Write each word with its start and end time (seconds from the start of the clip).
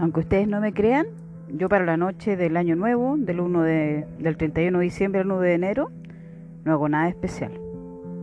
Aunque 0.00 0.20
ustedes 0.20 0.48
no 0.48 0.62
me 0.62 0.72
crean, 0.72 1.08
yo 1.52 1.68
para 1.68 1.84
la 1.84 1.98
noche 1.98 2.34
del 2.34 2.56
año 2.56 2.74
nuevo, 2.74 3.16
del 3.18 3.38
1 3.38 3.62
de, 3.62 4.06
del 4.18 4.38
31 4.38 4.78
de 4.78 4.84
diciembre 4.84 5.20
al 5.20 5.26
1 5.26 5.40
de 5.40 5.52
enero, 5.52 5.90
no 6.64 6.72
hago 6.72 6.88
nada 6.88 7.06
especial. 7.10 7.52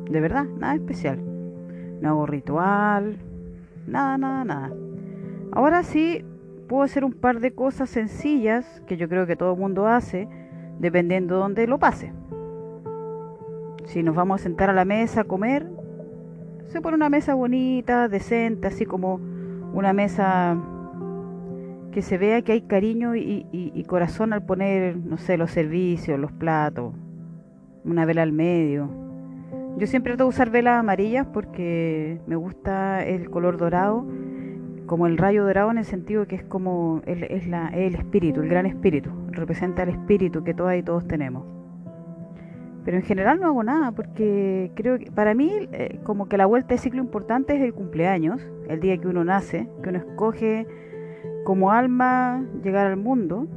De 0.10 0.20
verdad, 0.20 0.46
nada 0.58 0.74
especial. 0.74 1.20
No 2.02 2.10
hago 2.10 2.26
ritual, 2.26 3.20
nada, 3.86 4.18
nada, 4.18 4.44
nada. 4.44 4.72
Ahora 5.52 5.84
sí 5.84 6.26
puedo 6.68 6.82
hacer 6.82 7.06
un 7.06 7.14
par 7.14 7.42
de 7.42 7.52
cosas 7.52 7.92
sencillas 7.92 8.82
que 8.88 8.98
yo 8.98 9.08
creo 9.08 9.28
que 9.28 9.36
todo 9.36 9.54
el 9.54 9.60
mundo 9.60 9.86
hace, 9.86 10.28
dependiendo 10.80 11.36
de 11.36 11.42
dónde 11.42 11.68
lo 11.68 11.78
pase. 11.78 12.12
Si 13.86 14.02
nos 14.02 14.16
vamos 14.16 14.42
a 14.42 14.44
sentar 14.44 14.72
a 14.72 14.74
la 14.74 14.84
mesa 14.84 15.22
a 15.22 15.26
comer, 15.26 15.68
se 16.70 16.82
pone 16.82 16.96
una 16.96 17.10
mesa 17.10 17.36
bonita, 17.36 18.08
decente, 18.08 18.68
así 18.68 18.88
como 18.88 19.20
una 19.74 19.94
mesa 19.94 20.58
que 21.98 22.04
se 22.04 22.20
vea 22.20 22.44
que 22.44 22.52
hay 22.52 22.62
cariño 22.62 23.16
y, 23.16 23.84
corazón 23.88 24.32
al 24.32 24.44
poner, 24.44 24.98
no 24.98 25.18
sé, 25.18 25.36
los 25.36 25.50
servicios, 25.50 26.20
los 26.20 26.32
platos, 26.32 26.94
una 27.86 28.06
vela 28.06 28.22
al 28.22 28.34
medio. 28.34 28.88
Yo 29.80 29.88
siempre 29.88 30.12
trato 30.12 30.26
de 30.26 30.30
usar 30.30 30.52
velas 30.52 30.80
amarillas 30.80 31.26
porque 31.26 32.20
me 32.28 32.36
gusta 32.36 33.04
el 33.04 33.32
color 33.32 33.58
dorado, 33.58 34.06
como 34.86 35.08
el 35.08 35.18
rayo 35.18 35.44
dorado 35.44 35.72
en 35.72 35.80
el 35.80 35.86
sentido 35.86 36.28
que 36.28 36.36
es 36.36 36.44
como 36.44 37.02
el, 37.08 37.24
es 37.24 37.48
la, 37.48 37.70
el 37.70 37.96
espíritu, 37.96 38.42
el 38.42 38.50
gran 38.50 38.68
espíritu, 38.68 39.10
representa 39.32 39.82
el 39.82 39.90
espíritu 39.90 40.44
que 40.44 40.54
todas 40.54 40.78
y 40.78 40.84
todos 40.84 41.08
tenemos. 41.08 41.48
Pero 42.86 42.98
en 42.98 43.04
general 43.04 43.40
no 43.40 43.48
hago 43.48 43.64
nada 43.64 43.92
porque 43.92 44.70
creo 44.76 45.00
que 45.00 45.10
para 45.12 45.34
mí 45.34 45.68
eh, 45.72 46.00
como 46.04 46.30
que 46.30 46.38
la 46.38 46.46
vuelta 46.46 46.76
de 46.76 46.78
ciclo 46.78 47.02
importante 47.02 47.56
es 47.56 47.62
el 47.64 47.74
cumpleaños, 47.74 48.40
el 48.70 48.82
día 48.82 49.00
que 49.00 49.08
uno 49.08 49.24
nace, 49.24 49.68
que 49.82 49.90
uno 49.90 49.98
escoge 49.98 50.68
como 51.48 51.72
alma 51.72 52.44
llegar 52.62 52.88
al 52.88 52.98
mundo. 52.98 53.48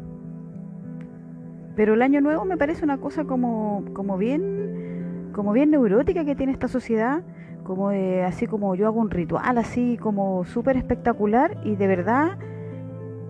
Pero 1.74 1.94
el 1.94 2.02
año 2.02 2.20
nuevo 2.20 2.44
me 2.44 2.56
parece 2.56 2.84
una 2.84 2.98
cosa 2.98 3.24
como, 3.24 3.84
como 3.94 4.16
bien 4.16 5.32
como 5.32 5.52
bien 5.52 5.72
neurótica 5.72 6.24
que 6.24 6.36
tiene 6.36 6.52
esta 6.52 6.68
sociedad, 6.68 7.24
como 7.64 7.90
de, 7.90 8.22
así 8.22 8.46
como 8.46 8.76
yo 8.76 8.86
hago 8.86 9.00
un 9.00 9.10
ritual 9.10 9.58
así 9.58 9.96
como 10.00 10.44
súper 10.44 10.76
espectacular 10.76 11.60
y 11.64 11.74
de 11.74 11.88
verdad 11.88 12.38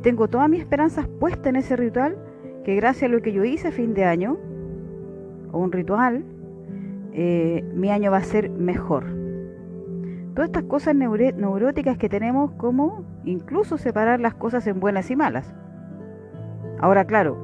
tengo 0.02 0.28
todas 0.28 0.50
mis 0.50 0.60
esperanzas 0.60 1.08
puestas 1.08 1.46
en 1.46 1.56
ese 1.56 1.74
ritual 1.76 2.18
que 2.62 2.74
gracias 2.76 3.10
a 3.10 3.14
lo 3.14 3.22
que 3.22 3.32
yo 3.32 3.44
hice 3.44 3.68
a 3.68 3.72
fin 3.72 3.94
de 3.94 4.04
año 4.04 4.36
o 5.52 5.58
un 5.58 5.72
ritual, 5.72 6.22
eh, 7.14 7.64
mi 7.74 7.90
año 7.90 8.10
va 8.10 8.18
a 8.18 8.24
ser 8.24 8.50
mejor 8.50 9.06
todas 10.34 10.50
estas 10.50 10.64
cosas 10.64 10.94
neuróticas 10.94 11.96
que 11.96 12.10
tenemos 12.10 12.52
como 12.52 13.09
incluso 13.24 13.78
separar 13.78 14.20
las 14.20 14.34
cosas 14.34 14.66
en 14.66 14.80
buenas 14.80 15.10
y 15.10 15.16
malas. 15.16 15.52
Ahora, 16.78 17.04
claro, 17.04 17.36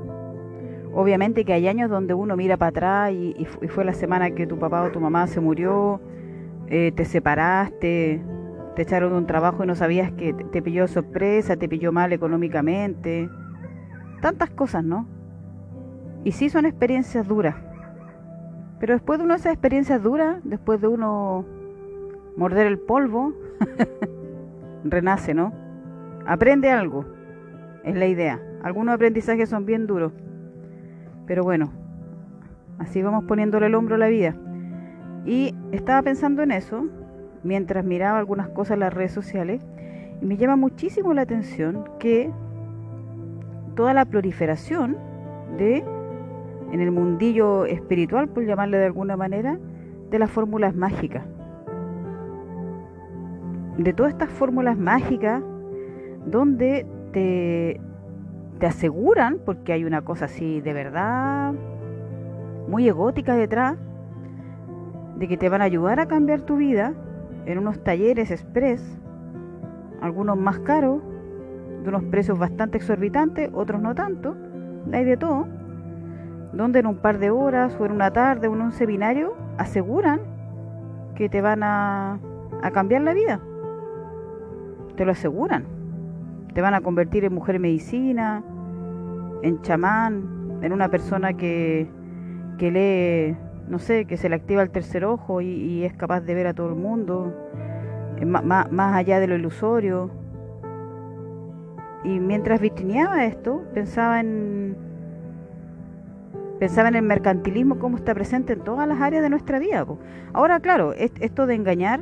obviamente 0.94 1.44
que 1.44 1.52
hay 1.52 1.68
años 1.68 1.90
donde 1.90 2.14
uno 2.14 2.36
mira 2.36 2.56
para 2.56 2.70
atrás 2.70 3.12
y, 3.12 3.46
fue 3.68 3.84
la 3.84 3.92
semana 3.92 4.30
que 4.30 4.46
tu 4.46 4.58
papá 4.58 4.82
o 4.82 4.90
tu 4.90 5.00
mamá 5.00 5.26
se 5.26 5.40
murió, 5.40 6.00
eh, 6.68 6.92
te 6.96 7.04
separaste, 7.04 8.22
te 8.74 8.82
echaron 8.82 9.12
de 9.12 9.18
un 9.18 9.26
trabajo 9.26 9.62
y 9.62 9.66
no 9.66 9.74
sabías 9.74 10.10
que 10.12 10.32
te, 10.32 10.62
pilló 10.62 10.88
sorpresa, 10.88 11.56
te 11.56 11.68
pilló 11.68 11.92
mal 11.92 12.12
económicamente, 12.12 13.28
tantas 14.22 14.50
cosas, 14.50 14.84
¿no? 14.84 15.06
Y 16.24 16.32
sí 16.32 16.48
son 16.48 16.66
experiencias 16.66 17.28
duras. 17.28 17.56
Pero 18.80 18.94
después 18.94 19.18
de 19.18 19.24
una 19.24 19.34
de 19.34 19.40
esas 19.40 19.52
experiencias 19.52 20.02
duras, 20.02 20.38
después 20.44 20.80
de 20.80 20.88
uno 20.88 21.44
morder 22.36 22.66
el 22.66 22.78
polvo, 22.78 23.32
renace, 24.84 25.34
¿no? 25.34 25.65
Aprende 26.26 26.70
algo, 26.70 27.04
es 27.84 27.96
la 27.96 28.06
idea. 28.06 28.40
Algunos 28.62 28.94
aprendizajes 28.94 29.48
son 29.48 29.64
bien 29.64 29.86
duros, 29.86 30.12
pero 31.26 31.44
bueno, 31.44 31.72
así 32.78 33.02
vamos 33.02 33.24
poniéndole 33.24 33.66
el 33.66 33.74
hombro 33.74 33.94
a 33.94 33.98
la 33.98 34.08
vida. 34.08 34.34
Y 35.24 35.54
estaba 35.72 36.02
pensando 36.02 36.42
en 36.42 36.52
eso 36.52 36.86
mientras 37.42 37.84
miraba 37.84 38.18
algunas 38.18 38.48
cosas 38.48 38.72
en 38.72 38.80
las 38.80 38.94
redes 38.94 39.12
sociales 39.12 39.64
y 40.20 40.26
me 40.26 40.36
llama 40.36 40.56
muchísimo 40.56 41.14
la 41.14 41.22
atención 41.22 41.84
que 41.98 42.30
toda 43.74 43.94
la 43.94 44.04
proliferación 44.04 44.96
de, 45.58 45.84
en 46.72 46.80
el 46.80 46.90
mundillo 46.90 47.66
espiritual, 47.66 48.28
por 48.28 48.44
llamarle 48.44 48.78
de 48.78 48.86
alguna 48.86 49.16
manera, 49.16 49.58
de 50.10 50.18
las 50.18 50.30
fórmulas 50.30 50.74
mágicas 50.74 51.24
de 53.78 53.92
todas 53.92 54.12
estas 54.12 54.30
fórmulas 54.30 54.78
mágicas 54.78 55.42
donde 56.26 56.86
te, 57.12 57.80
te 58.58 58.66
aseguran, 58.66 59.38
porque 59.44 59.72
hay 59.72 59.84
una 59.84 60.02
cosa 60.02 60.26
así 60.26 60.60
de 60.60 60.72
verdad 60.72 61.54
muy 62.68 62.88
egótica 62.88 63.34
detrás, 63.34 63.76
de 65.18 65.28
que 65.28 65.36
te 65.36 65.48
van 65.48 65.62
a 65.62 65.64
ayudar 65.64 66.00
a 66.00 66.06
cambiar 66.06 66.42
tu 66.42 66.56
vida 66.56 66.92
en 67.46 67.58
unos 67.58 67.82
talleres 67.82 68.30
express, 68.30 68.82
algunos 70.02 70.36
más 70.36 70.58
caros, 70.58 71.00
de 71.82 71.88
unos 71.88 72.04
precios 72.04 72.38
bastante 72.38 72.78
exorbitantes, 72.78 73.50
otros 73.54 73.80
no 73.80 73.94
tanto, 73.94 74.36
hay 74.92 75.04
de 75.04 75.16
todo, 75.16 75.46
donde 76.52 76.80
en 76.80 76.86
un 76.86 76.96
par 76.96 77.18
de 77.18 77.30
horas 77.30 77.76
o 77.78 77.86
en 77.86 77.92
una 77.92 78.12
tarde 78.12 78.48
o 78.48 78.54
en 78.54 78.60
un 78.60 78.72
seminario 78.72 79.34
aseguran 79.58 80.20
que 81.14 81.28
te 81.28 81.40
van 81.40 81.62
a, 81.62 82.18
a 82.62 82.70
cambiar 82.72 83.02
la 83.02 83.14
vida 83.14 83.40
te 84.96 85.04
lo 85.04 85.12
aseguran. 85.12 85.75
Te 86.56 86.62
van 86.62 86.72
a 86.72 86.80
convertir 86.80 87.22
en 87.26 87.34
mujer 87.34 87.60
medicina, 87.60 88.42
en 89.42 89.60
chamán, 89.60 90.58
en 90.62 90.72
una 90.72 90.88
persona 90.88 91.34
que, 91.34 91.86
que 92.56 92.70
lee, 92.70 93.36
no 93.68 93.78
sé, 93.78 94.06
que 94.06 94.16
se 94.16 94.30
le 94.30 94.36
activa 94.36 94.62
el 94.62 94.70
tercer 94.70 95.04
ojo 95.04 95.42
y, 95.42 95.84
es 95.84 95.92
capaz 95.92 96.22
de 96.22 96.32
ver 96.32 96.46
a 96.46 96.54
todo 96.54 96.70
el 96.70 96.76
mundo, 96.76 97.30
eh, 98.18 98.24
más, 98.24 98.72
más 98.72 98.96
allá 98.96 99.20
de 99.20 99.26
lo 99.26 99.34
ilusorio. 99.34 100.10
Y 102.04 102.20
mientras 102.20 102.58
vitrineaba 102.58 103.26
esto, 103.26 103.62
pensaba 103.74 104.20
en 104.20 104.78
pensaba 106.58 106.88
en 106.88 106.94
el 106.94 107.02
mercantilismo 107.02 107.78
como 107.78 107.98
está 107.98 108.14
presente 108.14 108.54
en 108.54 108.60
todas 108.60 108.88
las 108.88 108.98
áreas 109.02 109.22
de 109.22 109.28
nuestra 109.28 109.58
vida. 109.58 109.84
Ahora, 110.32 110.60
claro, 110.60 110.94
esto 110.94 111.44
de 111.44 111.54
engañar 111.54 112.00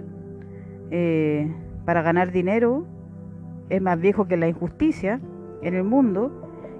eh, 0.92 1.52
para 1.84 2.02
ganar 2.02 2.30
dinero 2.30 2.93
es 3.70 3.80
más 3.80 4.00
viejo 4.00 4.26
que 4.26 4.36
la 4.36 4.48
injusticia 4.48 5.20
en 5.62 5.74
el 5.74 5.84
mundo 5.84 6.30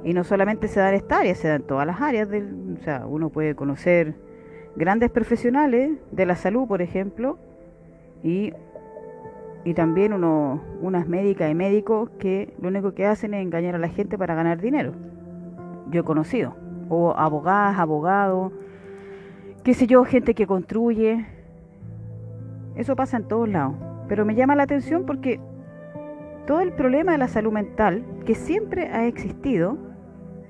y 0.05 0.13
no 0.13 0.23
solamente 0.23 0.69
se 0.69 0.81
da 0.81 0.91
en 0.91 0.97
esta 0.97 1.19
área, 1.19 1.35
se 1.35 1.49
da 1.49 1.55
en 1.57 1.63
todas 1.63 1.87
las 1.87 2.01
áreas. 2.01 2.29
Del, 2.29 2.77
o 2.79 2.83
sea, 2.83 3.07
uno 3.07 3.31
puede 3.31 3.55
conocer 3.55 4.15
grandes 4.77 5.11
profesionales 5.11 5.93
de 6.11 6.27
la 6.27 6.37
salud, 6.37 6.69
por 6.69 6.83
ejemplo, 6.83 7.39
y, 8.23 8.53
y 9.65 9.75
también 9.75 10.13
uno, 10.13 10.63
unas 10.83 11.09
médicas 11.09 11.51
y 11.51 11.55
médicos 11.55 12.11
que 12.19 12.55
lo 12.61 12.69
único 12.69 12.93
que 12.95 13.07
hacen 13.07 13.35
es 13.35 13.43
engañar 13.43 13.75
a 13.75 13.79
la 13.79 13.89
gente 13.89 14.19
para 14.19 14.35
ganar 14.35 14.61
dinero. 14.61 14.93
Yo 15.91 16.03
he 16.03 16.05
conocido, 16.05 16.55
o 16.89 17.15
abogadas, 17.17 17.79
abogados, 17.79 18.53
qué 19.63 19.73
sé 19.73 19.87
yo, 19.87 20.05
gente 20.05 20.35
que 20.35 20.47
construye. 20.47 21.25
Eso 22.77 22.97
pasa 22.97 23.17
en 23.17 23.25
todos 23.25 23.49
lados. 23.49 23.75
Pero 24.09 24.27
me 24.27 24.35
llama 24.35 24.55
la 24.55 24.65
atención 24.65 25.07
porque 25.07 25.41
todo 26.47 26.61
el 26.61 26.73
problema 26.73 27.13
de 27.13 27.19
la 27.19 27.29
salud 27.29 27.53
mental, 27.53 28.05
que 28.25 28.35
siempre 28.35 28.89
ha 28.89 29.07
existido 29.07 29.77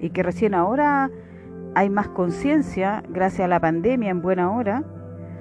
y 0.00 0.10
que 0.10 0.22
recién 0.22 0.54
ahora 0.54 1.10
hay 1.74 1.90
más 1.90 2.08
conciencia 2.08 3.02
gracias 3.08 3.44
a 3.46 3.48
la 3.48 3.60
pandemia 3.60 4.10
en 4.10 4.22
buena 4.22 4.50
hora, 4.50 4.84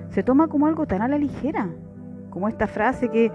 se 0.10 0.24
toma 0.24 0.48
como 0.48 0.68
algo 0.68 0.86
tan 0.86 1.02
a 1.02 1.08
la 1.08 1.18
ligera, 1.18 1.70
como 2.30 2.48
esta 2.48 2.68
frase 2.68 3.10
que 3.10 3.32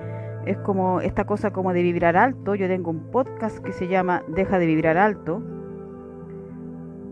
es 0.47 0.57
como 0.59 1.01
esta 1.01 1.25
cosa 1.25 1.51
como 1.51 1.73
de 1.73 1.83
vibrar 1.83 2.17
alto. 2.17 2.55
Yo 2.55 2.69
tengo 2.69 2.91
un 2.91 3.11
podcast 3.11 3.59
que 3.59 3.73
se 3.73 3.89
llama 3.89 4.23
Deja 4.29 4.59
de 4.59 4.67
vibrar 4.67 4.97
alto. 4.97 5.43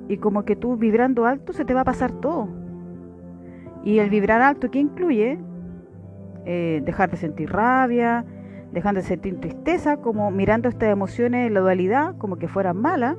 Y 0.09 0.19
como 0.19 0.45
que 0.45 0.57
tú 0.57 0.77
vibrando 0.77 1.27
alto 1.27 1.53
se 1.53 1.65
te 1.65 1.75
va 1.75 1.83
a 1.83 1.85
pasar 1.85 2.13
todo. 2.13 2.49
Y 3.85 3.99
el 3.99 4.09
vibrar 4.09 4.41
alto 4.41 4.71
que 4.71 4.79
incluye 4.79 5.39
eh, 6.45 6.81
dejar 6.85 7.11
de 7.11 7.17
sentir 7.17 7.51
rabia, 7.51 8.25
dejar 8.77 8.95
de 8.95 9.01
sentir 9.01 9.41
tristeza, 9.41 9.97
como 9.97 10.31
mirando 10.31 10.69
estas 10.69 10.91
emociones 10.91 11.51
la 11.51 11.61
dualidad, 11.61 12.15
como 12.19 12.37
que 12.37 12.47
fueran 12.47 12.77
malas, 12.77 13.17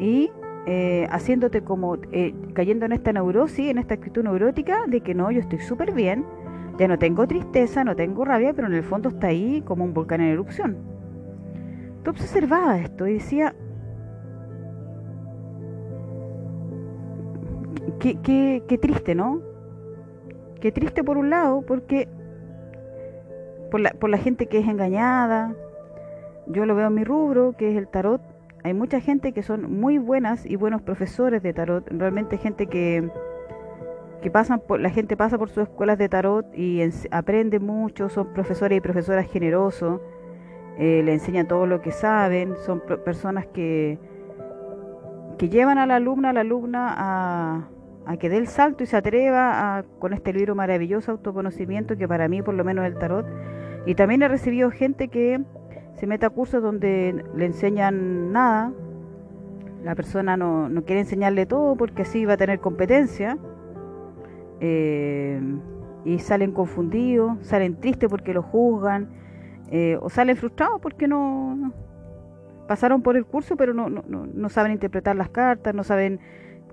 y 0.00 0.32
eh, 0.66 1.06
haciéndote 1.12 1.62
como 1.62 1.96
eh, 2.10 2.34
cayendo 2.54 2.86
en 2.86 2.92
esta 2.92 3.12
neurosis, 3.12 3.70
en 3.70 3.78
esta 3.78 3.94
actitud 3.94 4.24
neurótica 4.24 4.86
de 4.88 5.00
que 5.00 5.14
no, 5.14 5.30
yo 5.30 5.38
estoy 5.38 5.60
súper 5.60 5.92
bien, 5.92 6.26
ya 6.76 6.88
no 6.88 6.98
tengo 6.98 7.24
tristeza, 7.28 7.84
no 7.84 7.94
tengo 7.94 8.24
rabia, 8.24 8.52
pero 8.52 8.66
en 8.66 8.74
el 8.74 8.82
fondo 8.82 9.10
está 9.10 9.28
ahí 9.28 9.62
como 9.64 9.84
un 9.84 9.94
volcán 9.94 10.22
en 10.22 10.32
erupción. 10.32 10.76
Tú 12.02 12.10
observabas 12.10 12.80
esto 12.80 13.06
y 13.06 13.12
decía, 13.12 13.54
qué, 18.00 18.18
qué, 18.20 18.64
qué 18.66 18.76
triste, 18.76 19.14
¿no? 19.14 19.40
Qué 20.60 20.72
triste 20.72 21.04
por 21.04 21.16
un 21.16 21.30
lado, 21.30 21.62
porque 21.62 22.08
por 23.70 23.80
la, 23.80 23.90
por 23.90 24.10
la 24.10 24.18
gente 24.18 24.46
que 24.46 24.58
es 24.58 24.68
engañada, 24.68 25.54
yo 26.46 26.66
lo 26.66 26.74
veo 26.74 26.88
en 26.88 26.94
mi 26.94 27.04
rubro, 27.04 27.54
que 27.56 27.70
es 27.70 27.76
el 27.76 27.88
tarot. 27.88 28.20
Hay 28.62 28.74
mucha 28.74 29.00
gente 29.00 29.32
que 29.32 29.42
son 29.42 29.80
muy 29.80 29.98
buenas 29.98 30.44
y 30.44 30.56
buenos 30.56 30.82
profesores 30.82 31.42
de 31.42 31.52
tarot. 31.52 31.88
Realmente 31.88 32.36
gente 32.36 32.66
que, 32.66 33.08
que 34.20 34.30
pasan 34.30 34.60
por, 34.60 34.80
la 34.80 34.90
gente 34.90 35.16
pasa 35.16 35.38
por 35.38 35.48
sus 35.48 35.64
escuelas 35.64 35.96
de 35.98 36.08
tarot 36.08 36.46
y 36.54 36.82
aprende 37.10 37.58
mucho, 37.58 38.08
son 38.08 38.32
profesores 38.32 38.78
y 38.78 38.80
profesoras 38.80 39.30
generosos, 39.30 40.00
eh, 40.78 41.02
le 41.04 41.12
enseñan 41.12 41.46
todo 41.48 41.66
lo 41.66 41.80
que 41.80 41.92
saben, 41.92 42.54
son 42.64 42.80
personas 43.04 43.46
que, 43.46 43.98
que 45.38 45.48
llevan 45.48 45.78
a 45.78 45.86
la 45.86 45.96
alumna, 45.96 46.30
a 46.30 46.32
la 46.32 46.40
alumna 46.40 46.94
a, 46.96 47.68
a 48.06 48.16
que 48.16 48.28
dé 48.28 48.38
el 48.38 48.48
salto 48.48 48.82
y 48.82 48.86
se 48.86 48.96
atreva 48.96 49.78
a, 49.78 49.82
con 49.98 50.12
este 50.12 50.32
libro 50.32 50.54
maravilloso, 50.54 51.12
autoconocimiento, 51.12 51.96
que 51.96 52.08
para 52.08 52.28
mí 52.28 52.42
por 52.42 52.54
lo 52.54 52.64
menos 52.64 52.84
es 52.86 52.92
el 52.92 52.98
tarot. 52.98 53.26
Y 53.86 53.94
también 53.94 54.22
he 54.22 54.28
recibido 54.28 54.70
gente 54.70 55.08
que 55.08 55.40
se 55.94 56.06
mete 56.06 56.26
a 56.26 56.30
cursos 56.30 56.62
donde 56.62 57.24
le 57.34 57.46
enseñan 57.46 58.32
nada, 58.32 58.72
la 59.84 59.94
persona 59.94 60.36
no, 60.36 60.68
no 60.68 60.84
quiere 60.84 61.00
enseñarle 61.00 61.46
todo 61.46 61.76
porque 61.76 62.02
así 62.02 62.24
va 62.24 62.34
a 62.34 62.36
tener 62.36 62.60
competencia. 62.60 63.38
Eh, 64.60 65.40
y 66.04 66.18
salen 66.18 66.52
confundidos, 66.52 67.38
salen 67.42 67.76
tristes 67.80 68.08
porque 68.08 68.32
lo 68.32 68.42
juzgan, 68.42 69.08
eh, 69.70 69.98
o 70.00 70.08
salen 70.08 70.36
frustrados 70.36 70.80
porque 70.80 71.06
no 71.06 71.72
pasaron 72.66 73.02
por 73.02 73.16
el 73.16 73.24
curso 73.24 73.56
pero 73.56 73.74
no, 73.74 73.88
no, 73.88 74.02
no 74.06 74.48
saben 74.48 74.72
interpretar 74.72 75.16
las 75.16 75.28
cartas, 75.28 75.74
no 75.74 75.84
saben 75.84 76.20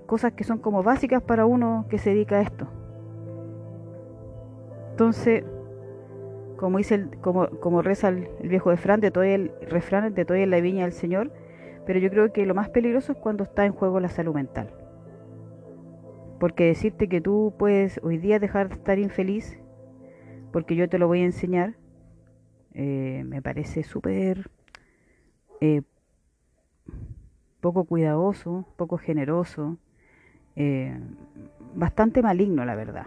cosas 0.08 0.32
que 0.32 0.42
son 0.42 0.58
como 0.58 0.82
básicas 0.82 1.22
para 1.22 1.44
uno 1.44 1.84
que 1.90 1.98
se 1.98 2.10
dedica 2.10 2.36
a 2.38 2.40
esto. 2.40 2.66
Entonces, 4.92 5.44
como 6.56 6.78
dice 6.78 6.94
el, 6.94 7.18
como, 7.20 7.48
como 7.60 7.82
reza 7.82 8.08
el, 8.08 8.26
viejo 8.42 8.70
refrán 8.70 9.00
de 9.00 9.10
todo 9.10 9.22
el 9.22 9.52
refrán 9.68 10.14
de 10.14 10.24
todo 10.24 10.38
en 10.38 10.50
la 10.50 10.60
viña 10.62 10.84
del 10.84 10.94
Señor, 10.94 11.30
pero 11.86 11.98
yo 11.98 12.08
creo 12.08 12.32
que 12.32 12.46
lo 12.46 12.54
más 12.54 12.70
peligroso 12.70 13.12
es 13.12 13.18
cuando 13.18 13.44
está 13.44 13.66
en 13.66 13.72
juego 13.72 14.00
la 14.00 14.08
salud 14.08 14.34
mental. 14.34 14.72
Porque 16.40 16.64
decirte 16.64 17.08
que 17.08 17.20
tú 17.20 17.54
puedes 17.58 18.00
hoy 18.02 18.16
día 18.16 18.38
dejar 18.38 18.70
de 18.70 18.76
estar 18.76 18.98
infeliz, 18.98 19.60
porque 20.52 20.74
yo 20.74 20.88
te 20.88 20.98
lo 20.98 21.06
voy 21.06 21.20
a 21.20 21.26
enseñar, 21.26 21.74
eh, 22.72 23.24
me 23.26 23.42
parece 23.42 23.82
súper 23.82 24.50
eh, 25.60 25.82
poco 27.60 27.84
cuidadoso, 27.84 28.64
poco 28.76 28.96
generoso, 28.96 29.76
eh, 30.60 30.92
bastante 31.76 32.20
maligno, 32.20 32.64
la 32.64 32.74
verdad. 32.74 33.06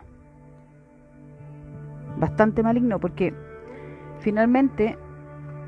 Bastante 2.18 2.63
maligno 2.63 2.98
porque 2.98 3.33
finalmente 4.19 4.98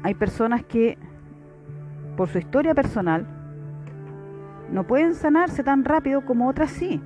hay 0.01 0.13
personas 0.15 0.63
que 0.63 0.97
por 2.15 2.29
su 2.29 2.37
historia 2.37 2.73
personal 2.73 3.27
no 4.71 4.85
pueden 4.85 5.13
sanarse 5.13 5.61
tan 5.61 5.83
rápido 5.83 6.23
como 6.25 6.47
otras 6.47 6.71
sí, 6.71 7.01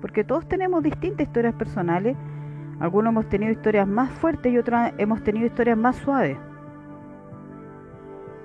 porque 0.00 0.24
todos 0.24 0.48
tenemos 0.48 0.82
distintas 0.82 1.26
historias 1.26 1.54
personales. 1.54 2.16
Algunos 2.80 3.12
hemos 3.12 3.28
tenido 3.28 3.52
historias 3.52 3.86
más 3.86 4.10
fuertes 4.12 4.50
y 4.50 4.56
otras 4.56 4.94
hemos 4.96 5.22
tenido 5.22 5.46
historias 5.46 5.76
más 5.76 5.96
suaves. 5.96 6.38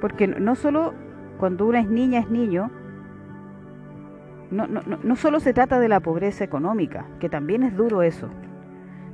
Porque 0.02 0.28
no 0.28 0.56
solo 0.56 0.94
cuando 1.40 1.66
una 1.66 1.80
es 1.80 1.88
niña 1.88 2.20
es 2.20 2.30
niño, 2.30 2.70
no, 4.52 4.68
no, 4.68 4.82
no 4.82 5.16
solo 5.16 5.40
se 5.40 5.54
trata 5.54 5.80
de 5.80 5.90
la 5.90 6.00
pobreza 6.00 6.44
económica, 6.44 7.06
que 7.20 7.30
también 7.30 7.64
es 7.64 7.76
duro 7.76 8.02
eso, 8.02 8.30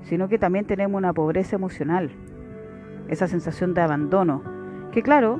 sino 0.04 0.28
que 0.28 0.38
también 0.38 0.66
tenemos 0.66 0.98
una 0.98 1.14
pobreza 1.14 1.56
emocional, 1.56 2.12
esa 3.08 3.28
sensación 3.28 3.74
de 3.74 3.82
abandono, 3.82 4.44
que 4.92 5.02
claro, 5.02 5.40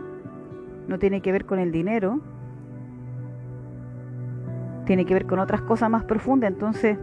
no 0.88 1.00
tiene 1.00 1.22
que 1.22 1.32
ver 1.32 1.46
con 1.46 1.60
el 1.60 1.72
dinero, 1.72 2.20
tiene 4.86 5.06
que 5.06 5.14
ver 5.14 5.26
con 5.26 5.40
otras 5.40 5.62
cosas 5.62 5.90
más 5.90 6.04
profundas, 6.04 6.52
entonces 6.52 6.98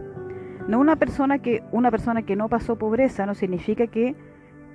no 0.67 0.79
una 0.79 0.95
persona 0.95 1.39
que 1.39 1.63
una 1.71 1.89
persona 1.89 2.21
que 2.23 2.35
no 2.35 2.47
pasó 2.47 2.77
pobreza 2.77 3.25
no 3.25 3.33
significa 3.33 3.87
que 3.87 4.15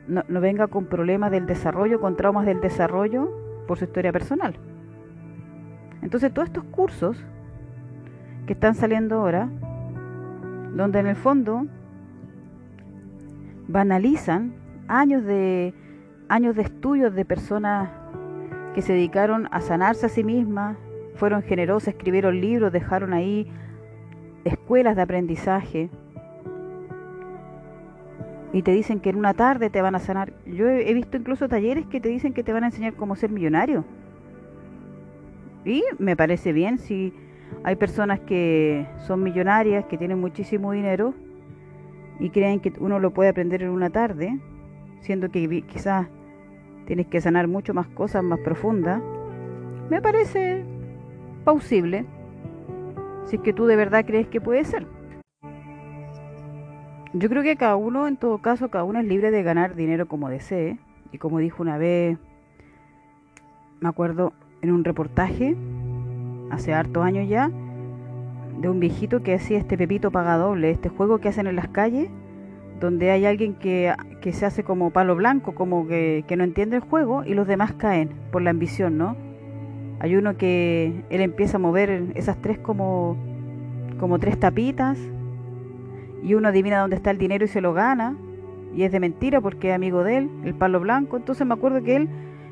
no, 0.09 0.25
no 0.29 0.41
venga 0.41 0.67
con 0.67 0.87
problemas 0.87 1.31
del 1.31 1.47
desarrollo, 1.47 2.01
con 2.01 2.17
traumas 2.17 2.47
del 2.47 2.61
desarrollo 2.61 3.31
por 3.67 3.79
su 3.79 3.85
historia 3.85 4.13
personal. 4.13 4.57
Entonces 6.03 6.33
todos 6.33 6.49
estos 6.49 6.65
cursos 6.65 7.25
que 8.47 8.53
están 8.53 8.75
saliendo 8.75 9.17
ahora, 9.17 9.49
donde 10.75 11.01
en 11.01 11.07
el 11.07 11.17
fondo 11.17 11.67
banalizan 13.69 14.55
años 14.89 15.25
de 15.25 15.75
años 16.29 16.57
de 16.57 16.63
estudios 16.63 17.15
de 17.15 17.25
personas 17.25 17.91
que 18.75 18.83
se 18.83 18.93
dedicaron 18.93 19.49
a 19.51 19.61
sanarse 19.61 20.07
a 20.07 20.09
sí 20.09 20.25
mismas, 20.25 20.77
fueron 21.15 21.43
generosas, 21.43 21.95
escribieron 21.95 22.41
libros, 22.41 22.73
dejaron 22.73 23.13
ahí 23.13 23.51
escuelas 24.45 24.97
de 24.97 25.03
aprendizaje 25.03 25.91
y 28.53 28.63
te 28.63 28.73
dicen 28.73 29.01
que 29.01 29.11
en 29.11 29.17
una 29.17 29.35
tarde 29.35 29.71
te 29.71 29.83
van 29.83 29.95
a 29.95 29.99
sanar. 29.99 30.33
Yo 30.47 30.69
he 30.69 30.95
visto 30.95 31.17
incluso 31.17 31.49
talleres 31.49 31.87
que 31.87 32.01
te 32.01 32.09
dicen 32.09 32.33
que 32.33 32.43
te 32.43 32.53
van 32.53 32.65
a 32.65 32.69
enseñar 32.69 32.95
cómo 32.95 33.17
ser 33.17 33.31
millonario. 33.31 33.85
Y 35.65 35.83
me 35.99 36.17
parece 36.17 36.53
bien 36.53 36.79
si 36.79 37.13
hay 37.65 37.77
personas 37.77 38.21
que 38.21 38.87
son 39.07 39.23
millonarias, 39.23 39.85
que 39.87 39.99
tienen 39.99 40.21
muchísimo 40.21 40.73
dinero 40.73 41.15
y 42.19 42.31
creen 42.31 42.61
que 42.61 42.73
uno 42.79 42.99
lo 42.99 43.13
puede 43.13 43.31
aprender 43.31 43.63
en 43.63 43.71
una 43.71 43.91
tarde, 43.91 44.39
siendo 45.01 45.31
que 45.31 45.63
quizás 45.63 46.09
tienes 46.87 47.07
que 47.07 47.21
sanar 47.21 47.49
mucho 47.49 47.75
más 47.75 47.89
cosas 47.89 48.23
más 48.23 48.39
profundas. 48.41 49.03
Me 49.91 50.01
parece 50.01 50.65
plausible, 51.45 52.07
si 53.25 53.37
es 53.37 53.43
que 53.43 53.53
tú 53.53 53.67
de 53.67 53.77
verdad 53.77 54.05
crees 54.07 54.29
que 54.29 54.41
puede 54.41 54.65
ser. 54.65 54.87
Yo 57.13 57.29
creo 57.29 57.43
que 57.43 57.57
cada 57.57 57.77
uno, 57.77 58.07
en 58.09 58.17
todo 58.17 58.39
caso, 58.39 58.69
cada 58.69 58.85
uno 58.85 58.99
es 58.99 59.07
libre 59.07 59.31
de 59.31 59.43
ganar 59.43 59.75
dinero 59.75 60.07
como 60.07 60.29
desee. 60.29 60.79
Y 61.13 61.19
como 61.19 61.39
dijo 61.39 61.63
una 61.63 61.79
vez, 61.79 62.19
me 63.81 63.89
acuerdo 63.89 64.33
en 64.61 64.71
un 64.73 64.85
reportaje, 64.85 65.57
hace 66.51 66.75
hartos 66.75 67.05
años 67.05 67.29
ya, 67.29 67.51
de 68.61 68.69
un 68.69 68.81
viejito 68.81 69.23
que 69.23 69.35
hacía 69.35 69.59
este 69.59 69.77
pepito 69.77 70.11
paga 70.11 70.37
doble, 70.37 70.71
este 70.71 70.89
juego 70.89 71.19
que 71.19 71.29
hacen 71.29 71.47
en 71.47 71.57
las 71.57 71.69
calles, 71.69 72.09
donde 72.81 73.11
hay 73.11 73.25
alguien 73.25 73.55
que, 73.55 73.95
que 74.21 74.33
se 74.33 74.47
hace 74.47 74.63
como 74.63 74.91
palo 74.91 75.17
blanco, 75.17 75.55
como 75.55 75.87
que, 75.87 76.25
que, 76.27 76.37
no 76.37 76.45
entiende 76.45 76.77
el 76.77 76.83
juego, 76.83 77.25
y 77.25 77.35
los 77.35 77.47
demás 77.47 77.73
caen 77.75 78.11
por 78.31 78.43
la 78.43 78.51
ambición, 78.51 78.99
¿no? 78.99 79.17
Hay 80.01 80.17
uno 80.17 80.37
que 80.37 81.05
él 81.09 81.21
empieza 81.21 81.57
a 81.57 81.61
mover 81.61 82.13
esas 82.15 82.41
tres 82.43 82.59
como, 82.59 83.17
como 83.99 84.19
tres 84.19 84.39
tapitas, 84.39 84.99
y 86.23 86.35
uno 86.35 86.49
adivina 86.49 86.81
dónde 86.81 86.97
está 86.97 87.11
el 87.11 87.19
dinero 87.19 87.45
y 87.45 87.49
se 87.49 87.61
lo 87.61 87.73
gana, 87.73 88.17
y 88.75 88.83
es 88.83 88.93
de 88.93 89.01
mentira 89.01 89.41
porque 89.41 89.71
es 89.71 89.75
amigo 89.75 90.05
de 90.05 90.19
él, 90.19 90.31
el 90.45 90.55
palo 90.55 90.81
blanco. 90.81 91.17
Entonces 91.17 91.47
me 91.47 91.55
acuerdo 91.55 91.83
que 91.83 91.97
él 91.97 92.09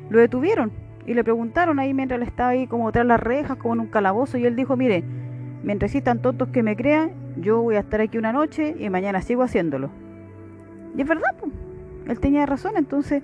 lo 0.09 0.19
detuvieron 0.19 0.71
y 1.05 1.13
le 1.13 1.23
preguntaron 1.23 1.79
ahí 1.79 1.93
mientras 1.93 2.19
él 2.19 2.27
estaba 2.27 2.49
ahí 2.49 2.67
como 2.67 2.91
tras 2.91 3.05
las 3.05 3.19
rejas, 3.19 3.57
como 3.57 3.75
en 3.75 3.79
un 3.81 3.87
calabozo, 3.87 4.37
y 4.37 4.45
él 4.45 4.55
dijo, 4.55 4.75
mire, 4.75 5.03
mientras 5.63 5.91
existan 5.91 6.19
tontos 6.21 6.49
que 6.49 6.63
me 6.63 6.75
crean, 6.75 7.11
yo 7.37 7.61
voy 7.61 7.75
a 7.75 7.79
estar 7.79 8.01
aquí 8.01 8.17
una 8.17 8.31
noche 8.31 8.75
y 8.79 8.89
mañana 8.89 9.21
sigo 9.21 9.43
haciéndolo. 9.43 9.89
Y 10.97 11.01
es 11.01 11.07
verdad, 11.07 11.35
pues, 11.39 11.51
él 12.07 12.19
tenía 12.19 12.45
razón, 12.45 12.73
entonces 12.77 13.23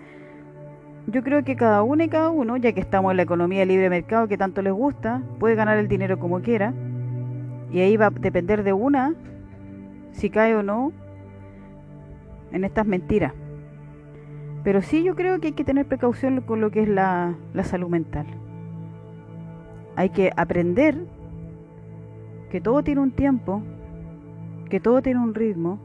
yo 1.08 1.24
creo 1.24 1.44
que 1.44 1.56
cada 1.56 1.82
uno 1.84 2.04
y 2.04 2.10
cada 2.10 2.30
uno, 2.30 2.58
ya 2.58 2.74
que 2.74 2.82
estamos 2.82 3.12
en 3.12 3.18
la 3.18 3.24
economía 3.24 3.62
de 3.62 3.66
libre 3.66 3.90
mercado 3.90 4.28
que 4.28 4.38
tanto 4.38 4.62
les 4.62 4.74
gusta, 4.74 5.22
puede 5.40 5.56
ganar 5.56 5.78
el 5.78 5.88
dinero 5.88 6.20
como 6.20 6.42
quiera, 6.42 6.74
y 7.72 7.80
ahí 7.80 7.98
va 7.98 8.08
a 8.08 8.10
depender 8.12 8.64
de 8.64 8.74
una 8.74 9.16
si 10.12 10.30
cae 10.30 10.56
o 10.56 10.62
no 10.62 10.92
en 12.52 12.64
estas 12.64 12.86
mentiras. 12.86 13.34
Pero 14.64 14.82
sí 14.82 15.04
yo 15.04 15.16
creo 15.16 15.40
que 15.40 15.48
hay 15.48 15.54
que 15.54 15.64
tener 15.64 15.88
precaución 15.88 16.42
con 16.42 16.62
lo 16.62 16.70
que 16.70 16.84
es 16.84 16.90
la, 16.90 17.36
la 17.54 17.64
salud 17.64 17.90
mental. 17.90 18.28
Hay 19.96 20.10
que 20.10 20.32
aprender 20.36 21.06
que 22.52 22.62
todo 22.62 22.84
tiene 22.84 23.02
un 23.02 23.12
tiempo, 23.12 23.64
que 24.70 24.80
todo 24.80 25.02
tiene 25.02 25.20
un 25.20 25.34
ritmo, 25.34 25.80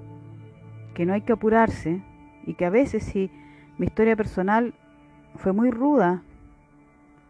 que 0.95 1.07
no 1.07 1.15
hay 1.15 1.23
que 1.23 1.33
apurarse 1.33 2.03
y 2.45 2.55
que 2.55 2.67
a 2.67 2.71
veces 2.71 3.03
si 3.03 3.31
mi 3.79 3.87
historia 3.87 4.17
personal 4.17 4.75
fue 5.37 5.53
muy 5.53 5.71
ruda, 5.71 6.23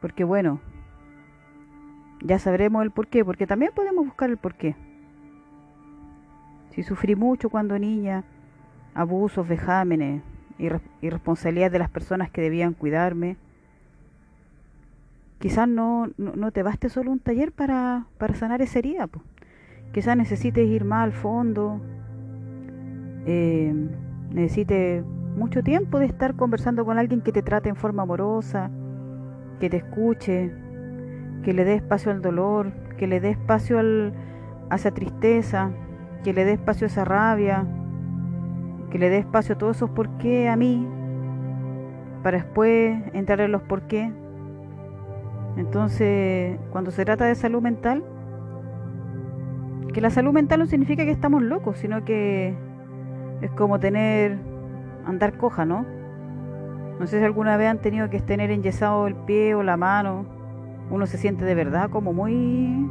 porque 0.00 0.24
bueno, 0.24 0.60
ya 2.22 2.38
sabremos 2.38 2.82
el 2.82 2.90
por 2.90 3.08
qué, 3.08 3.24
porque 3.24 3.46
también 3.46 3.72
podemos 3.74 4.04
buscar 4.04 4.30
el 4.30 4.36
por 4.36 4.54
qué. 4.54 4.74
Si 6.70 6.82
sufrí 6.82 7.16
mucho 7.16 7.50
cuando 7.50 7.78
niña, 7.78 8.24
abusos, 8.94 9.46
vejámenes, 9.48 10.22
y, 10.58 10.68
responsabilidad 11.10 11.70
de 11.70 11.78
las 11.78 11.90
personas 11.90 12.30
que 12.30 12.40
debían 12.40 12.72
cuidarme. 12.72 13.36
Quizás 15.38 15.68
no, 15.68 16.08
no, 16.16 16.50
te 16.50 16.62
baste 16.62 16.88
solo 16.88 17.10
un 17.10 17.18
taller 17.18 17.52
para, 17.52 18.06
para 18.18 18.34
sanar 18.34 18.62
esa 18.62 18.78
herida. 18.78 19.08
Quizás 19.92 20.16
necesites 20.16 20.66
ir 20.66 20.84
más 20.84 21.04
al 21.04 21.12
fondo, 21.12 21.80
eh, 23.26 23.74
necesites 24.30 25.04
mucho 25.36 25.62
tiempo 25.62 25.98
de 25.98 26.06
estar 26.06 26.34
conversando 26.36 26.84
con 26.84 26.98
alguien 26.98 27.20
que 27.20 27.32
te 27.32 27.42
trate 27.42 27.68
en 27.68 27.76
forma 27.76 28.02
amorosa, 28.02 28.70
que 29.60 29.68
te 29.68 29.78
escuche, 29.78 30.50
que 31.42 31.52
le 31.52 31.64
dé 31.64 31.74
espacio 31.74 32.10
al 32.10 32.22
dolor, 32.22 32.72
que 32.96 33.06
le 33.06 33.20
dé 33.20 33.30
espacio 33.30 33.78
al, 33.78 34.14
a 34.70 34.76
esa 34.76 34.92
tristeza, 34.92 35.70
que 36.24 36.32
le 36.32 36.44
dé 36.44 36.52
espacio 36.52 36.86
a 36.86 36.88
esa 36.88 37.04
rabia, 37.04 37.66
que 38.90 38.98
le 38.98 39.10
dé 39.10 39.18
espacio 39.18 39.54
a 39.54 39.58
todos 39.58 39.76
esos 39.76 39.90
por 39.90 40.08
qué 40.18 40.48
a 40.48 40.56
mí, 40.56 40.86
para 42.22 42.38
después 42.38 42.98
entrar 43.12 43.40
en 43.40 43.52
los 43.52 43.62
por 43.62 43.82
qué. 43.82 44.12
Entonces, 45.56 46.58
cuando 46.70 46.90
se 46.90 47.04
trata 47.04 47.24
de 47.24 47.34
salud 47.34 47.62
mental, 47.62 48.04
que 49.92 50.00
la 50.00 50.10
salud 50.10 50.32
mental 50.32 50.58
no 50.58 50.66
significa 50.66 51.04
que 51.04 51.10
estamos 51.10 51.42
locos, 51.42 51.78
sino 51.78 52.04
que 52.04 52.54
es 53.40 53.50
como 53.52 53.80
tener, 53.80 54.38
andar 55.06 55.38
coja, 55.38 55.64
¿no? 55.64 55.86
No 56.98 57.06
sé 57.06 57.18
si 57.18 57.24
alguna 57.24 57.56
vez 57.56 57.68
han 57.68 57.78
tenido 57.78 58.10
que 58.10 58.20
tener 58.20 58.50
enyesado 58.50 59.06
el 59.06 59.14
pie 59.14 59.54
o 59.54 59.62
la 59.62 59.76
mano. 59.76 60.24
Uno 60.90 61.06
se 61.06 61.18
siente 61.18 61.44
de 61.44 61.54
verdad 61.54 61.90
como 61.90 62.12
muy, 62.12 62.88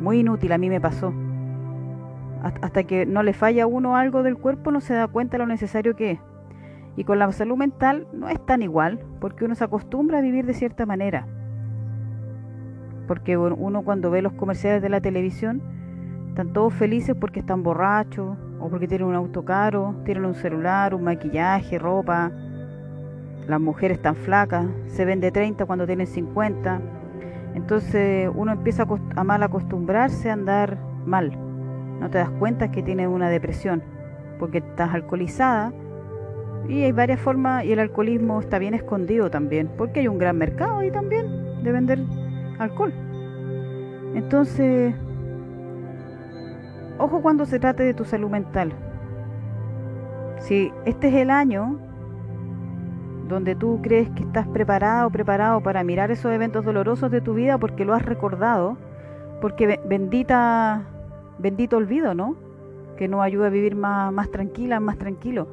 muy 0.00 0.20
inútil. 0.20 0.52
A 0.52 0.58
mí 0.58 0.68
me 0.68 0.80
pasó. 0.80 1.12
Hasta 2.42 2.84
que 2.84 3.04
no 3.04 3.22
le 3.22 3.32
falla 3.32 3.64
a 3.64 3.66
uno 3.66 3.96
algo 3.96 4.22
del 4.22 4.36
cuerpo, 4.36 4.70
no 4.70 4.80
se 4.80 4.94
da 4.94 5.08
cuenta 5.08 5.36
de 5.36 5.38
lo 5.38 5.46
necesario 5.46 5.96
que 5.96 6.12
es. 6.12 6.20
Y 6.96 7.04
con 7.04 7.18
la 7.18 7.30
salud 7.32 7.56
mental 7.56 8.06
no 8.12 8.28
es 8.28 8.44
tan 8.44 8.62
igual, 8.62 9.00
porque 9.20 9.44
uno 9.44 9.54
se 9.54 9.64
acostumbra 9.64 10.18
a 10.18 10.20
vivir 10.20 10.46
de 10.46 10.54
cierta 10.54 10.86
manera 10.86 11.26
porque 13.08 13.36
uno 13.36 13.82
cuando 13.82 14.10
ve 14.10 14.22
los 14.22 14.34
comerciales 14.34 14.82
de 14.82 14.90
la 14.90 15.00
televisión 15.00 15.62
están 16.28 16.52
todos 16.52 16.74
felices 16.74 17.16
porque 17.18 17.40
están 17.40 17.64
borrachos 17.64 18.36
o 18.60 18.68
porque 18.68 18.86
tienen 18.86 19.08
un 19.08 19.14
auto 19.14 19.44
caro, 19.44 19.96
tienen 20.04 20.26
un 20.26 20.34
celular, 20.34 20.94
un 20.94 21.02
maquillaje, 21.02 21.78
ropa. 21.78 22.30
Las 23.48 23.60
mujeres 23.60 23.96
están 23.96 24.14
flacas, 24.14 24.66
se 24.88 25.04
ven 25.04 25.20
de 25.20 25.32
30 25.32 25.64
cuando 25.64 25.86
tienen 25.86 26.06
50. 26.06 26.80
Entonces 27.54 28.30
uno 28.32 28.52
empieza 28.52 28.86
a, 29.16 29.24
mal 29.24 29.42
acostumbrarse 29.42 30.30
a 30.30 30.34
andar 30.34 30.78
mal. 31.06 31.47
No 32.00 32.10
te 32.10 32.18
das 32.18 32.30
cuenta 32.30 32.70
que 32.70 32.82
tienes 32.82 33.08
una 33.08 33.28
depresión 33.28 33.82
porque 34.38 34.58
estás 34.58 34.94
alcoholizada 34.94 35.72
y 36.68 36.82
hay 36.82 36.92
varias 36.92 37.20
formas 37.20 37.64
y 37.64 37.72
el 37.72 37.78
alcoholismo 37.78 38.40
está 38.40 38.58
bien 38.58 38.74
escondido 38.74 39.30
también 39.30 39.70
porque 39.76 40.00
hay 40.00 40.08
un 40.08 40.18
gran 40.18 40.36
mercado 40.36 40.78
ahí 40.78 40.90
también 40.90 41.62
de 41.62 41.72
vender 41.72 41.98
alcohol. 42.58 42.92
Entonces, 44.14 44.94
ojo 46.98 47.22
cuando 47.22 47.46
se 47.46 47.58
trate 47.58 47.82
de 47.82 47.94
tu 47.94 48.04
salud 48.04 48.30
mental. 48.30 48.72
Si 50.40 50.72
este 50.84 51.08
es 51.08 51.14
el 51.14 51.30
año 51.30 51.78
donde 53.28 53.54
tú 53.54 53.80
crees 53.82 54.08
que 54.10 54.22
estás 54.22 54.46
preparado 54.48 55.10
preparado 55.10 55.60
para 55.62 55.84
mirar 55.84 56.10
esos 56.10 56.32
eventos 56.32 56.64
dolorosos 56.64 57.10
de 57.10 57.20
tu 57.20 57.34
vida 57.34 57.58
porque 57.58 57.84
lo 57.84 57.94
has 57.94 58.04
recordado, 58.04 58.76
porque 59.40 59.80
bendita, 59.86 60.84
bendito 61.38 61.76
olvido, 61.76 62.14
¿no? 62.14 62.36
Que 62.96 63.08
nos 63.08 63.22
ayuda 63.22 63.46
a 63.46 63.50
vivir 63.50 63.76
más, 63.76 64.30
tranquila, 64.30 64.80
más 64.80 64.98
tranquilo. 64.98 65.48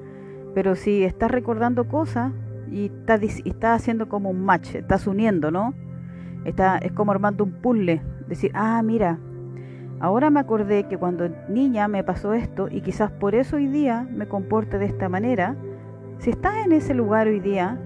Pero 0.53 0.75
si 0.75 1.03
estás 1.03 1.31
recordando 1.31 1.87
cosas 1.87 2.31
y 2.71 2.85
estás, 2.85 3.21
y 3.23 3.49
estás 3.49 3.81
haciendo 3.81 4.09
como 4.09 4.29
un 4.29 4.43
match, 4.43 4.75
estás 4.75 5.07
uniendo, 5.07 5.51
¿no? 5.51 5.73
Está, 6.45 6.77
es 6.77 6.91
como 6.91 7.11
armando 7.11 7.43
un 7.43 7.53
puzzle. 7.53 8.01
Decir, 8.27 8.51
ah, 8.53 8.81
mira, 8.83 9.19
ahora 9.99 10.29
me 10.29 10.39
acordé 10.39 10.87
que 10.87 10.97
cuando 10.97 11.29
niña 11.49 11.87
me 11.87 12.03
pasó 12.03 12.33
esto 12.33 12.67
y 12.69 12.81
quizás 12.81 13.11
por 13.11 13.35
eso 13.35 13.57
hoy 13.57 13.67
día 13.67 14.07
me 14.11 14.27
comporte 14.27 14.77
de 14.77 14.85
esta 14.85 15.09
manera. 15.09 15.55
Si 16.19 16.29
estás 16.29 16.65
en 16.65 16.71
ese 16.71 16.93
lugar 16.93 17.27
hoy 17.27 17.39
día, 17.39 17.77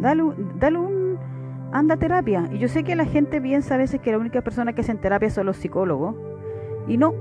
dale, 0.00 0.22
dale 0.58 0.78
un... 0.78 1.29
Anda 1.72 1.94
a 1.94 1.98
terapia. 1.98 2.48
Y 2.52 2.58
yo 2.58 2.68
sé 2.68 2.84
que 2.84 2.96
la 2.96 3.04
gente 3.04 3.40
piensa 3.40 3.74
a 3.74 3.78
veces 3.78 4.00
que 4.00 4.10
la 4.10 4.18
única 4.18 4.42
persona 4.42 4.72
que 4.72 4.80
hacen 4.80 4.98
terapia 4.98 5.30
son 5.30 5.46
los 5.46 5.56
psicólogos. 5.56 6.16
Y 6.88 6.96
no. 6.96 7.14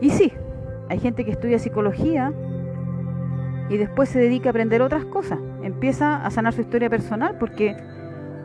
Y 0.00 0.10
sí, 0.10 0.32
hay 0.88 0.98
gente 0.98 1.24
que 1.24 1.30
estudia 1.30 1.58
psicología 1.58 2.32
y 3.68 3.76
después 3.76 4.08
se 4.08 4.18
dedica 4.18 4.48
a 4.48 4.50
aprender 4.50 4.82
otras 4.82 5.04
cosas. 5.04 5.38
Empieza 5.62 6.24
a 6.24 6.30
sanar 6.30 6.52
su 6.52 6.60
historia 6.60 6.90
personal 6.90 7.36
porque 7.38 7.76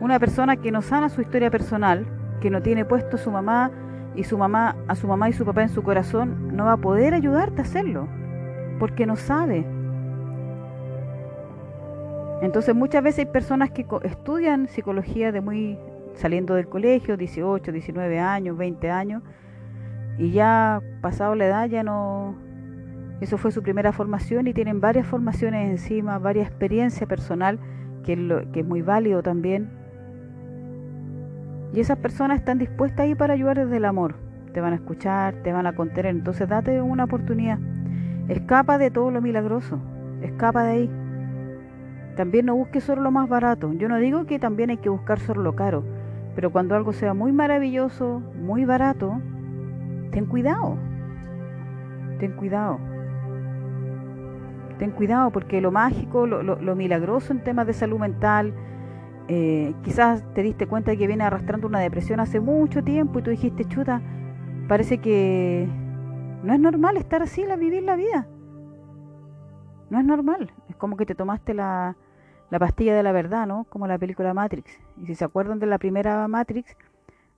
una 0.00 0.18
persona 0.18 0.56
que 0.56 0.70
no 0.70 0.82
sana 0.82 1.08
su 1.08 1.20
historia 1.20 1.50
personal, 1.50 2.06
que 2.40 2.50
no 2.50 2.62
tiene 2.62 2.84
puesto 2.84 3.16
su 3.16 3.30
mamá 3.30 3.70
y 4.14 4.24
su 4.24 4.38
mamá 4.38 4.76
a 4.86 4.94
su 4.94 5.08
mamá 5.08 5.28
y 5.28 5.32
su 5.32 5.44
papá 5.44 5.62
en 5.62 5.70
su 5.70 5.82
corazón, 5.82 6.56
no 6.56 6.66
va 6.66 6.72
a 6.72 6.76
poder 6.76 7.14
ayudarte 7.14 7.62
a 7.62 7.64
hacerlo 7.64 8.08
porque 8.78 9.06
no 9.06 9.16
sabe. 9.16 9.66
Entonces 12.42 12.74
muchas 12.74 13.02
veces 13.02 13.20
hay 13.20 13.32
personas 13.32 13.70
que 13.70 13.86
estudian 14.02 14.68
psicología 14.68 15.32
de 15.32 15.40
muy 15.40 15.78
saliendo 16.14 16.54
del 16.54 16.68
colegio, 16.68 17.16
18, 17.16 17.72
19 17.72 18.18
años, 18.18 18.56
20 18.56 18.90
años, 18.90 19.22
y 20.18 20.30
ya 20.30 20.80
pasado 21.00 21.34
la 21.34 21.46
edad 21.46 21.66
ya 21.66 21.82
no 21.82 22.36
eso 23.20 23.38
fue 23.38 23.52
su 23.52 23.62
primera 23.62 23.92
formación 23.92 24.46
y 24.48 24.52
tienen 24.52 24.80
varias 24.80 25.06
formaciones 25.06 25.70
encima, 25.70 26.18
varias 26.18 26.48
experiencia 26.48 27.06
personal, 27.06 27.58
que 28.04 28.16
lo, 28.16 28.50
que 28.52 28.60
es 28.60 28.66
muy 28.66 28.82
válido 28.82 29.22
también. 29.22 29.70
Y 31.72 31.80
esas 31.80 31.98
personas 31.98 32.38
están 32.38 32.58
dispuestas 32.58 33.00
ahí 33.00 33.14
para 33.14 33.34
ayudar 33.34 33.56
desde 33.56 33.78
el 33.78 33.84
amor. 33.84 34.16
Te 34.52 34.60
van 34.60 34.72
a 34.72 34.76
escuchar, 34.76 35.34
te 35.42 35.52
van 35.52 35.66
a 35.66 35.74
contener. 35.74 36.14
Entonces 36.14 36.48
date 36.48 36.80
una 36.82 37.04
oportunidad. 37.04 37.58
Escapa 38.28 38.78
de 38.78 38.90
todo 38.90 39.10
lo 39.10 39.20
milagroso. 39.20 39.78
Escapa 40.20 40.64
de 40.64 40.70
ahí. 40.70 40.90
También 42.16 42.46
no 42.46 42.54
busques 42.54 42.84
solo 42.84 43.02
lo 43.02 43.10
más 43.10 43.28
barato. 43.28 43.72
Yo 43.72 43.88
no 43.88 43.98
digo 43.98 44.26
que 44.26 44.38
también 44.38 44.70
hay 44.70 44.78
que 44.78 44.88
buscar 44.88 45.18
solo 45.18 45.42
lo 45.42 45.54
caro. 45.54 45.84
Pero 46.34 46.50
cuando 46.50 46.74
algo 46.74 46.92
sea 46.92 47.14
muy 47.14 47.32
maravilloso, 47.32 48.20
muy 48.40 48.64
barato, 48.64 49.20
ten 50.10 50.26
cuidado. 50.26 50.76
Ten 52.18 52.32
cuidado 52.32 52.78
ten 54.78 54.90
cuidado 54.90 55.30
porque 55.30 55.60
lo 55.60 55.70
mágico, 55.70 56.26
lo, 56.26 56.76
milagroso 56.76 57.32
en 57.32 57.42
temas 57.42 57.66
de 57.66 57.72
salud 57.72 57.98
mental, 57.98 58.52
eh, 59.28 59.74
quizás 59.82 60.24
te 60.34 60.42
diste 60.42 60.66
cuenta 60.66 60.90
de 60.90 60.98
que 60.98 61.06
viene 61.06 61.24
arrastrando 61.24 61.66
una 61.66 61.80
depresión 61.80 62.20
hace 62.20 62.40
mucho 62.40 62.82
tiempo 62.82 63.18
y 63.18 63.22
tú 63.22 63.30
dijiste, 63.30 63.64
chuta, 63.64 64.02
parece 64.68 64.98
que 64.98 65.68
no 66.42 66.52
es 66.52 66.60
normal 66.60 66.96
estar 66.96 67.22
así, 67.22 67.44
la, 67.44 67.56
vivir 67.56 67.82
la 67.82 67.96
vida. 67.96 68.26
No 69.90 69.98
es 69.98 70.04
normal. 70.04 70.52
Es 70.68 70.76
como 70.76 70.96
que 70.96 71.06
te 71.06 71.14
tomaste 71.14 71.54
la, 71.54 71.96
la 72.50 72.58
pastilla 72.58 72.94
de 72.94 73.02
la 73.02 73.12
verdad, 73.12 73.46
¿no? 73.46 73.64
Como 73.64 73.86
la 73.86 73.98
película 73.98 74.34
Matrix. 74.34 74.78
Y 75.02 75.06
si 75.06 75.14
se 75.14 75.24
acuerdan 75.24 75.58
de 75.58 75.66
la 75.66 75.78
primera 75.78 76.26
Matrix, 76.28 76.76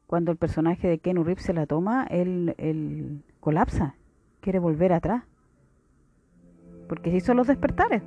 cuando 0.07 0.31
el 0.31 0.37
personaje 0.37 0.89
de 0.89 0.99
Ken 0.99 1.25
Reeves 1.25 1.45
se 1.45 1.53
la 1.53 1.67
toma, 1.67 2.07
él, 2.11 2.55
él 2.59 3.23
colapsa, 3.41 3.95
quiere 4.41 4.59
volver 4.59 4.93
atrás 4.93 5.25
porque 6.89 7.11
si 7.11 7.21
son 7.21 7.37
los 7.37 7.47
despertares. 7.47 8.03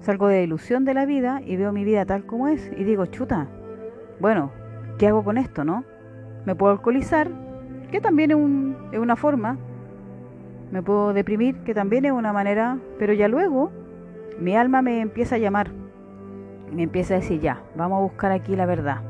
Salgo 0.00 0.28
de 0.28 0.42
ilusión 0.42 0.84
de 0.84 0.94
la 0.94 1.06
vida 1.06 1.40
y 1.44 1.56
veo 1.56 1.72
mi 1.72 1.84
vida 1.84 2.04
tal 2.04 2.26
como 2.26 2.48
es 2.48 2.70
y 2.76 2.84
digo, 2.84 3.06
chuta, 3.06 3.48
bueno, 4.20 4.50
¿qué 4.98 5.06
hago 5.08 5.22
con 5.22 5.38
esto, 5.38 5.64
no? 5.64 5.84
Me 6.44 6.54
puedo 6.54 6.72
alcoholizar, 6.72 7.30
que 7.90 8.00
también 8.00 8.32
es, 8.32 8.36
un, 8.36 8.76
es 8.90 8.98
una 8.98 9.14
forma, 9.14 9.58
me 10.72 10.82
puedo 10.82 11.12
deprimir, 11.12 11.56
que 11.58 11.74
también 11.74 12.04
es 12.04 12.12
una 12.12 12.32
manera, 12.32 12.78
pero 12.98 13.12
ya 13.12 13.28
luego 13.28 13.70
mi 14.38 14.56
alma 14.56 14.82
me 14.82 15.00
empieza 15.00 15.36
a 15.36 15.38
llamar, 15.38 15.70
me 16.72 16.82
empieza 16.82 17.14
a 17.14 17.18
decir, 17.18 17.40
ya, 17.40 17.62
vamos 17.76 17.98
a 17.98 18.02
buscar 18.02 18.32
aquí 18.32 18.56
la 18.56 18.66
verdad, 18.66 19.02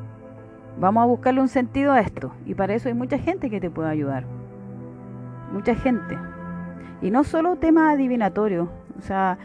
vamos 0.79 1.03
a 1.03 1.07
buscarle 1.07 1.41
un 1.41 1.49
sentido 1.49 1.93
a 1.93 2.01
esto, 2.01 2.33
y 2.47 2.55
para 2.55 2.75
eso 2.75 2.89
hay 2.89 2.95
mucha 2.95 3.19
gente 3.19 3.51
que 3.51 3.61
te 3.61 3.71
puede 3.71 3.91
ayudar, 3.91 4.25
mucha 5.53 5.75
gente. 5.75 6.19
Y 7.01 7.11
no 7.11 7.25
solo 7.25 7.57
temas 7.57 7.95
adivinatorios, 7.95 8.69
o 8.97 9.01
sea, 9.01 9.39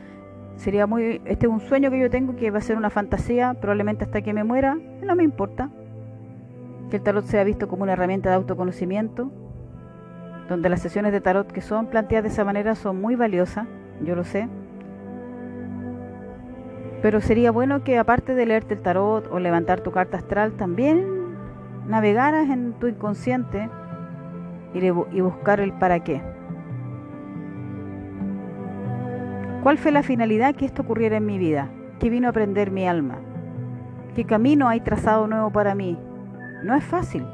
sería 0.57 0.86
muy, 0.88 1.22
este 1.25 1.46
es 1.46 1.51
un 1.51 1.60
sueño 1.60 1.89
que 1.89 2.00
yo 2.00 2.10
tengo 2.10 2.36
que 2.36 2.51
va 2.51 2.60
a 2.60 2.62
ser 2.62 2.77
una 2.77 2.89
fantasía, 2.89 3.55
probablemente 3.55 4.03
hasta 4.05 4.22
que 4.22 4.34
me 4.34 4.43
muera, 4.43 4.77
no 5.03 5.15
me 5.15 5.24
importa. 5.24 5.69
Que 6.89 6.98
el 6.98 7.03
tarot 7.03 7.25
sea 7.25 7.43
visto 7.43 7.67
como 7.67 7.84
una 7.84 7.93
herramienta 7.93 8.29
de 8.29 8.36
autoconocimiento, 8.36 9.31
donde 10.50 10.69
las 10.69 10.81
sesiones 10.81 11.12
de 11.12 11.22
tarot 11.22 11.51
que 11.51 11.62
son 11.62 11.88
planteadas 11.88 12.24
de 12.24 12.29
esa 12.29 12.46
manera 12.46 12.75
son 12.75 13.01
muy 13.01 13.15
valiosas, 13.15 13.67
yo 14.01 14.15
lo 14.15 14.24
sé. 14.24 14.48
Pero 17.01 17.21
sería 17.21 17.51
bueno 17.51 17.83
que 17.83 17.97
aparte 17.97 18.33
de 18.33 18.45
leerte 18.45 18.73
el 18.73 18.81
tarot 18.81 19.27
o 19.31 19.39
levantar 19.39 19.81
tu 19.81 19.91
carta 19.91 20.17
astral, 20.17 20.53
también 20.53 21.05
navegaras 21.87 22.49
en 22.49 22.73
tu 22.73 22.87
inconsciente 22.87 23.69
y 24.73 25.21
buscar 25.21 25.59
el 25.59 25.73
para 25.73 26.03
qué. 26.03 26.21
¿Cuál 29.63 29.77
fue 29.77 29.91
la 29.91 30.03
finalidad 30.03 30.55
que 30.55 30.65
esto 30.65 30.81
ocurriera 30.81 31.17
en 31.17 31.25
mi 31.25 31.37
vida? 31.37 31.69
¿Qué 31.99 32.09
vino 32.09 32.27
a 32.27 32.29
aprender 32.29 32.71
mi 32.71 32.87
alma? 32.87 33.19
¿Qué 34.15 34.23
camino 34.23 34.67
hay 34.67 34.81
trazado 34.81 35.27
nuevo 35.27 35.51
para 35.51 35.75
mí? 35.75 35.97
No 36.63 36.75
es 36.75 36.83
fácil, 36.83 37.25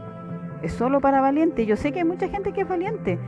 es 0.62 0.74
solo 0.74 1.00
para 1.00 1.22
valientes. 1.22 1.68
Yo 1.68 1.76
sé 1.76 1.92
que 1.92 2.00
hay 2.00 2.06
mucha 2.06 2.28
gente 2.30 2.52
que 2.52 2.62
es 2.62 2.68
valiente, 2.68 3.20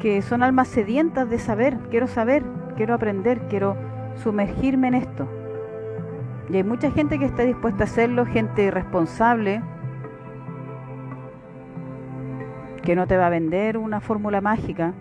que 0.00 0.22
son 0.22 0.42
almas 0.42 0.68
sedientas 0.68 1.28
de 1.30 1.38
saber, 1.38 1.78
quiero 1.90 2.06
saber, 2.06 2.42
quiero 2.76 2.94
aprender, 2.94 3.38
quiero 3.48 3.76
sumergirme 4.16 4.88
en 4.88 4.94
esto. 4.94 5.28
Y 6.50 6.56
hay 6.56 6.64
mucha 6.64 6.90
gente 6.90 7.18
que 7.18 7.26
está 7.26 7.42
dispuesta 7.42 7.84
a 7.84 7.86
hacerlo, 7.86 8.24
gente 8.24 8.64
irresponsable, 8.64 9.62
que 12.82 12.96
no 12.96 13.06
te 13.06 13.18
va 13.18 13.26
a 13.26 13.30
vender 13.30 13.76
una 13.76 14.00
fórmula 14.00 14.40
mágica. 14.40 14.94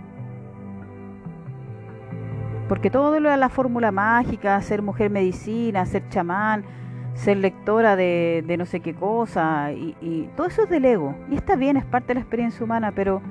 Porque 2.67 2.89
todo 2.89 3.17
lo 3.21 3.29
de 3.29 3.37
la 3.37 3.47
fórmula 3.47 3.91
mágica, 3.93 4.59
ser 4.61 4.81
mujer 4.81 5.09
medicina, 5.09 5.85
ser 5.85 6.09
chamán, 6.09 6.65
ser 7.13 7.37
lectora 7.37 7.95
de, 7.95 8.55
no 8.57 8.65
sé 8.65 8.81
qué 8.81 8.93
cosa, 8.93 9.71
y, 9.71 9.95
y, 10.01 10.29
todo 10.35 10.47
eso 10.47 10.63
es 10.63 10.69
del 10.69 10.83
ego. 10.83 11.15
Y 11.31 11.35
está 11.35 11.55
bien, 11.55 11.77
es 11.77 11.85
parte 11.85 12.09
de 12.09 12.15
la 12.15 12.19
experiencia 12.19 12.63
humana, 12.63 12.91
pero 12.91 13.21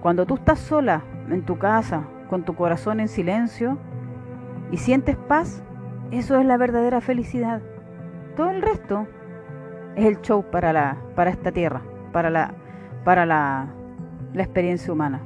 cuando 0.00 0.24
tú 0.26 0.36
estás 0.36 0.60
sola 0.60 1.02
en 1.28 1.42
tu 1.42 1.58
casa, 1.58 2.04
con 2.30 2.44
tu 2.44 2.54
corazón 2.54 3.00
en 3.00 3.08
silencio, 3.08 3.78
y 4.70 4.76
sientes 4.76 5.16
paz, 5.16 5.64
eso 6.10 6.38
es 6.38 6.46
la 6.46 6.56
verdadera 6.56 7.00
felicidad. 7.00 7.60
Todo 8.36 8.50
el 8.50 8.62
resto 8.62 9.06
es 9.96 10.06
el 10.06 10.20
show 10.20 10.44
para, 10.50 10.72
la, 10.72 10.96
para 11.14 11.30
esta 11.30 11.52
tierra, 11.52 11.82
para, 12.12 12.30
la, 12.30 12.54
para 13.04 13.26
la, 13.26 13.68
la 14.32 14.42
experiencia 14.42 14.92
humana. 14.92 15.20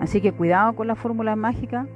Así 0.00 0.20
que 0.20 0.32
cuidado 0.32 0.74
con 0.74 0.86
la 0.86 0.94
fórmula 0.94 1.36
mágica. 1.36 1.86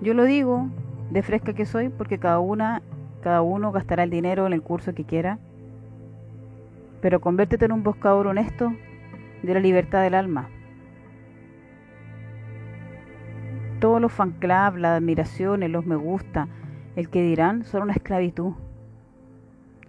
Yo 0.00 0.14
lo 0.14 0.24
digo 0.24 0.68
de 1.10 1.22
fresca 1.22 1.52
que 1.52 1.66
soy 1.66 1.88
porque 1.88 2.18
cada 2.18 2.40
una, 2.40 2.82
cada 3.22 3.42
uno 3.42 3.72
gastará 3.72 4.02
el 4.02 4.10
dinero 4.10 4.46
en 4.46 4.52
el 4.52 4.62
curso 4.62 4.94
que 4.94 5.04
quiera. 5.04 5.38
Pero 7.00 7.20
convértete 7.20 7.64
en 7.64 7.72
un 7.72 7.82
buscador 7.82 8.26
honesto 8.26 8.72
de 9.42 9.54
la 9.54 9.60
libertad 9.60 10.02
del 10.02 10.14
alma. 10.14 10.48
Todos 13.80 14.00
los 14.00 14.12
fan 14.12 14.32
club, 14.32 14.76
las 14.76 14.98
admiraciones, 14.98 15.70
los 15.70 15.86
me 15.86 15.96
gusta, 15.96 16.48
el 16.96 17.08
que 17.08 17.22
dirán, 17.22 17.64
son 17.64 17.82
una 17.82 17.94
esclavitud. 17.94 18.52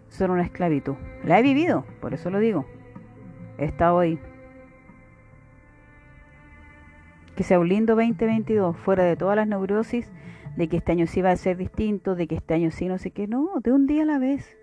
Son 0.08 0.32
una 0.32 0.44
esclavitud. 0.44 0.96
La 1.26 1.40
he 1.40 1.42
vivido, 1.42 1.86
por 2.00 2.14
eso 2.14 2.30
lo 2.30 2.40
digo. 2.40 2.66
He 3.58 3.66
estado 3.66 4.00
ahí. 4.00 4.18
Que 7.36 7.44
sea 7.44 7.60
un 7.60 7.68
lindo 7.68 7.96
2022, 7.96 8.78
fuera 8.78 9.04
de 9.04 9.18
todas 9.18 9.36
las 9.36 9.48
neurosis, 9.48 10.10
de 10.56 10.70
que 10.70 10.78
este 10.78 10.94
año 10.94 11.06
sí 11.08 11.22
va 11.22 11.32
a 11.32 11.36
ser 11.36 11.58
distinto, 11.58 12.16
de 12.16 12.28
que 12.28 12.36
este 12.36 12.54
año 12.54 12.72
sí 12.72 12.88
no 12.88 12.98
sé 12.98 13.12
qué, 13.12 13.28
no, 13.28 13.50
de 13.62 13.74
un 13.74 13.88
día 13.88 14.04
a 14.04 14.06
la 14.06 14.20
vez. 14.20 14.58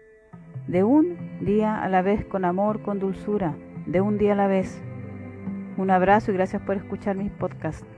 De 0.67 0.85
un 0.85 1.17
día 1.41 1.83
a 1.83 1.89
la 1.91 2.01
vez, 2.01 2.25
con 2.25 2.47
amor, 2.47 2.81
con 2.83 2.99
dulzura, 2.99 3.55
de 3.87 4.01
un 4.01 4.17
día 4.17 4.33
a 4.33 4.37
la 4.37 4.47
vez. 4.47 4.83
Un 5.77 5.91
abrazo 5.91 6.31
y 6.31 6.35
gracias 6.35 6.63
por 6.63 6.77
escuchar 6.77 7.17
mis 7.17 7.31
podcasts. 7.31 7.98